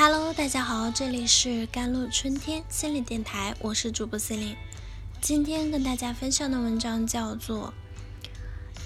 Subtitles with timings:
[0.00, 4.56] Hello，大家好，这里是甘露春天心理电台，我是主播心灵。
[5.20, 7.74] 今天跟大家分享的文章叫做《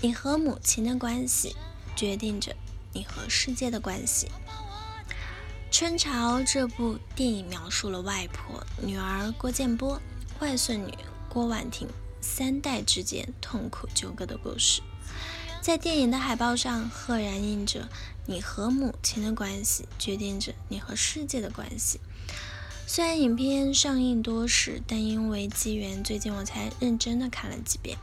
[0.00, 1.54] 你和母亲的关系
[1.94, 2.56] 决定着
[2.94, 4.26] 你和世界的关系》。
[5.70, 10.00] 春潮这部电影描述了外婆、女儿郭建波、
[10.40, 10.94] 外孙女
[11.28, 11.86] 郭婉婷
[12.22, 14.80] 三代之间痛苦纠葛的故事。
[15.62, 17.88] 在电影的海报上，赫然印着
[18.26, 22.00] “你和母亲的关系决定着你和世界的关系”。
[22.84, 27.96] 虽然影片上映多时，但因为机缘，最近我才认真的看了几遍。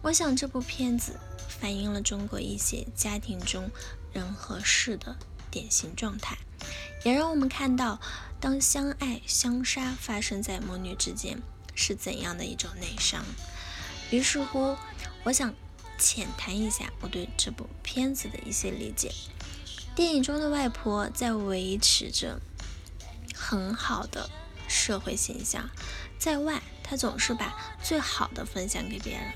[0.00, 3.70] 我想这部片子反映了中国一些家庭中
[4.14, 5.14] 人和事的
[5.50, 6.38] 典型状态，
[7.04, 8.00] 也让我们看到，
[8.40, 11.42] 当相爱相杀发生在母女之间
[11.74, 13.22] 是怎样的一种内伤。
[14.10, 14.74] 于是乎，
[15.24, 15.54] 我想。
[16.02, 19.12] 浅谈一下我对这部片子的一些理解。
[19.94, 22.40] 电影中的外婆在维持着
[23.32, 24.28] 很好的
[24.66, 25.70] 社会形象，
[26.18, 27.54] 在外她总是把
[27.84, 29.32] 最好的分享给别人，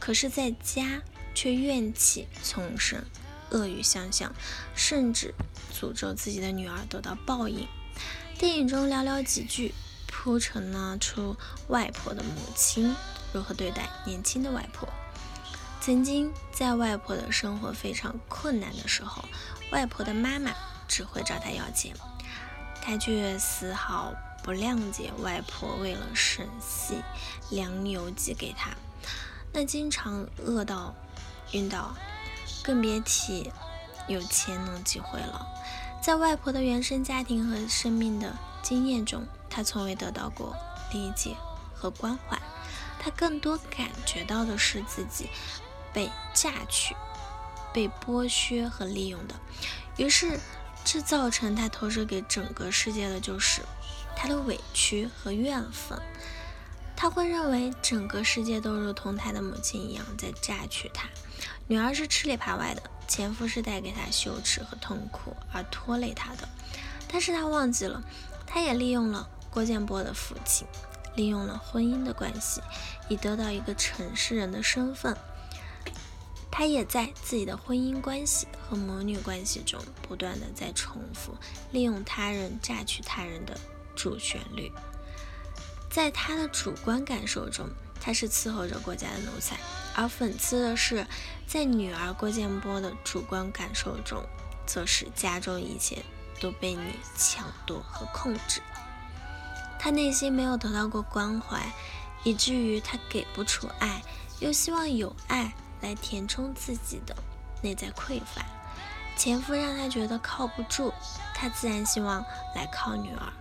[0.00, 1.02] 可是在家
[1.36, 3.04] 却怨气丛生，
[3.50, 4.34] 恶语相向，
[4.74, 5.32] 甚至
[5.72, 7.68] 诅咒自己的女儿得到报应。
[8.36, 9.72] 电影中寥寥几句
[10.08, 11.36] 铺陈了出
[11.68, 12.92] 外婆的母亲
[13.32, 14.88] 如何对待年轻的外婆。
[15.88, 19.24] 曾经在外婆的生活非常困难的时候，
[19.72, 20.52] 外婆的妈妈
[20.86, 21.94] 只会找她要钱，
[22.82, 27.02] 她却丝毫不谅解外婆为了省细
[27.48, 28.72] 粮油寄给她，
[29.50, 30.94] 那经常饿到
[31.52, 31.94] 晕倒，
[32.62, 33.50] 更别提
[34.08, 35.46] 有钱能寄回了。
[36.02, 40.54] 在外婆的原生家庭和生命的经验中，她从未得到过
[40.92, 41.34] 理解
[41.74, 42.38] 和关怀，
[43.00, 45.30] 她更多感觉到的是自己。
[45.92, 46.94] 被榨取、
[47.72, 49.34] 被剥削和利用的，
[49.96, 50.38] 于是
[50.84, 53.62] 这造成他投射给整个世界的就是
[54.16, 56.00] 他的委屈和怨愤。
[56.96, 61.08] 他会认为整个世界都如同他的母亲一样在榨取他，
[61.68, 66.48] 女儿是吃里扒外的，前夫是带给他羞耻和痛苦而拖累他的。
[67.06, 68.02] 但是他忘记了，
[68.46, 70.66] 他也利用了郭建波的父亲，
[71.14, 72.60] 利用了婚姻的关系，
[73.08, 75.16] 以得到一个城市人的身份。
[76.50, 81.34] 他也在自己的婚姻关系和母女关系中不断的在重复
[81.70, 83.58] 利用他人榨取他人的
[83.94, 84.72] 主旋律，
[85.90, 87.68] 在他的主观感受中，
[88.00, 89.56] 他是伺候着国家的奴才；
[89.94, 91.06] 而讽刺的是，
[91.46, 94.24] 在女儿郭建波的主观感受中，
[94.66, 96.04] 则是家中一切
[96.40, 96.82] 都被你
[97.16, 98.60] 抢夺和控制。
[99.78, 101.72] 他内心没有得到过关怀，
[102.24, 104.02] 以至于他给不出爱，
[104.40, 105.54] 又希望有爱。
[105.80, 107.14] 来填充自己的
[107.62, 108.42] 内在匮乏，
[109.16, 110.92] 前夫让他觉得靠不住，
[111.34, 112.24] 他自然希望
[112.54, 113.32] 来靠女儿。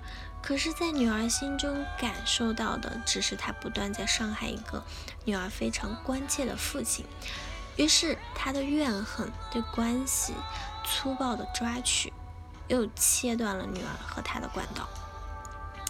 [0.42, 4.81] 可是，在女儿心中感受到的只是他不断在伤害一个
[5.25, 7.06] 女儿非常关切的父亲，
[7.75, 10.34] 于是他的怨恨对关系
[10.86, 12.14] 粗暴的抓取，
[12.69, 14.88] 又切断了女儿和他的管道。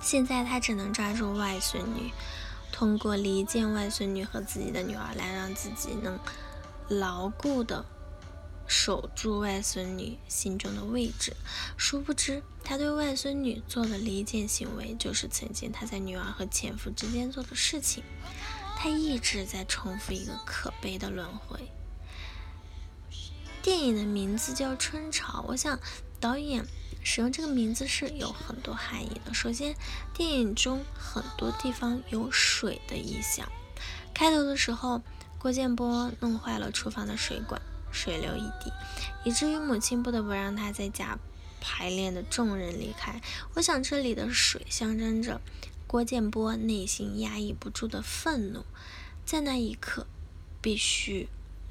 [0.01, 2.11] 现在他只能抓住外孙女。
[2.71, 6.19] 通过离间外孙女和自己的女儿，来让自己能
[6.89, 7.85] 牢固的
[8.67, 11.35] 守住外孙女心中的位置。
[11.77, 18.03] 殊不知，他对外孙女做的离间行为，就是曾经他在女儿和前夫之间做的事情。
[18.77, 21.71] 他一直在重复一个可悲的轮回。
[23.63, 25.79] 电影的名字叫《春潮》，我想
[26.19, 26.63] 导演。
[27.09, 29.33] 使用这个名字是有很多含义的。
[29.33, 29.77] 首先，
[30.13, 33.49] 电影中很多地方有水的意象。
[34.13, 35.01] 开头的时候，
[35.39, 37.61] 郭建波弄坏了厨房的水管，
[37.93, 38.73] 水流一地，
[39.23, 41.17] 以至于母亲不得不让他在家
[41.61, 43.21] 排练的众人离开。
[43.53, 45.39] 我想，这里的水象征着
[45.87, 48.65] 郭建波内心压抑不住的愤怒，
[49.25, 50.05] 在那一刻
[50.61, 51.29] 必须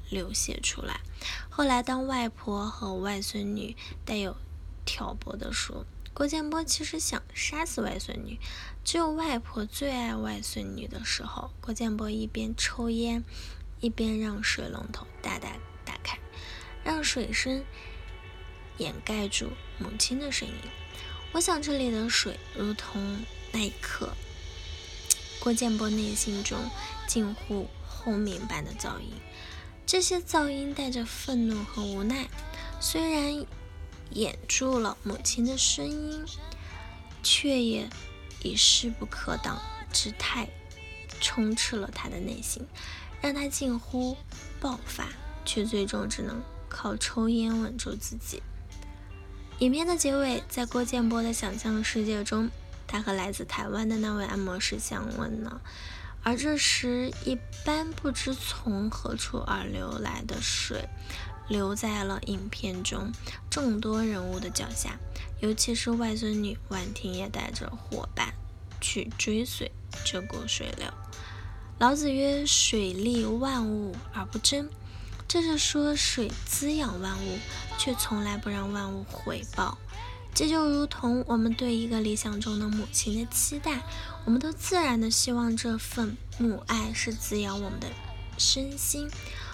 [0.09, 1.01] 流泻出来。
[1.47, 4.35] 后来，当外婆和外孙女带有
[4.87, 5.85] 挑拨地说
[6.15, 8.39] ：“郭建波其实想杀死外孙女，
[8.85, 13.25] 只有外婆最爱外孙女的时候，郭建波一边抽烟，
[13.81, 16.17] 一边让水龙头大大打开，
[16.85, 17.65] 让水声
[18.77, 20.55] 掩盖住母亲的声音。
[21.33, 24.13] 我想这里的水，如同那一刻，
[25.41, 26.57] 郭建波内心中
[27.07, 29.11] 近乎轰鸣般的噪音。
[29.85, 32.29] 这些噪音带着愤怒和无奈，
[32.79, 33.45] 虽然。”
[34.11, 36.25] 掩住了母亲的声音，
[37.23, 37.89] 却也
[38.41, 39.61] 以势不可挡
[39.91, 40.47] 之态
[41.19, 42.65] 充斥了他的内心，
[43.21, 44.17] 让他近乎
[44.59, 45.07] 爆发，
[45.45, 48.41] 却最终只能靠抽烟稳住自己。
[49.59, 52.49] 影片的结尾，在郭建波的想象世界中，
[52.85, 55.61] 他和来自台湾的那位按摩师相吻了。
[56.23, 60.87] 而这时，一般不知从何处而流来的水，
[61.47, 63.11] 留在了影片中
[63.49, 64.97] 众多人物的脚下，
[65.39, 68.33] 尤其是外孙女婉婷也带着伙伴
[68.81, 69.71] 去追随
[70.05, 70.87] 这股水流。
[71.79, 74.69] 老子曰：“水利万物而不争。”
[75.27, 77.37] 这是说水滋养万物，
[77.77, 79.77] 却从来不让万物回报。
[80.33, 83.81] 这就如同我们对一个理想中的母亲的期待，
[84.23, 87.87] 我们都自然的希望这份母爱是滋养我们的
[88.37, 89.09] 身心，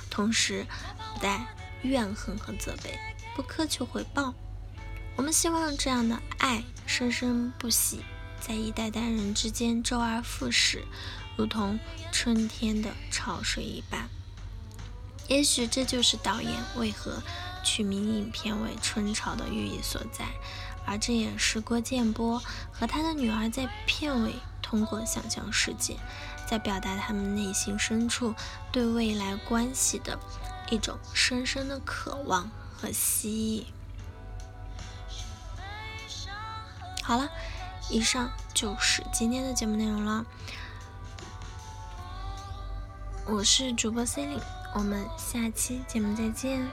[0.10, 0.66] 同时
[1.16, 1.48] 不带
[1.84, 2.98] 怨恨和责备，
[3.36, 4.34] 不苛求回报。
[5.16, 8.02] 我们希望这样的爱生生不息，
[8.42, 10.84] 在一代代人之间周而复始，
[11.38, 11.80] 如同
[12.12, 14.10] 春天的潮水一般。
[15.28, 17.22] 也许这就是导演为何
[17.64, 20.26] 取名影片为《春潮》的寓意所在。
[20.86, 25.96] 而这也是郭建波和他的女儿在片尾通过想象世界，
[26.46, 28.36] 在表达他们内心深处
[28.70, 30.20] 对未来关系的
[30.74, 33.68] 一种深深的渴望和希冀。
[37.04, 37.30] 好了，
[37.92, 40.26] 以上就是今天的节目内容了。
[43.26, 44.42] 我是主播 Cling，，
[44.74, 46.68] 我们下期节目再见。